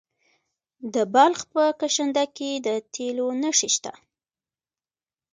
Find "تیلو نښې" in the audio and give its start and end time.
2.93-3.69